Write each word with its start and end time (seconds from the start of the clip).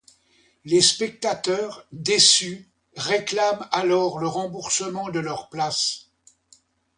Les 0.65 0.81
spectateurs, 0.81 1.85
déçus, 1.91 2.67
réclament 2.97 3.67
alors 3.71 4.17
le 4.17 4.27
remboursement 4.27 5.09
de 5.09 5.19
leurs 5.19 5.47
places. 5.49 6.07